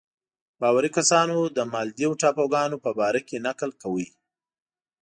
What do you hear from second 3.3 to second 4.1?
نکل کاوه.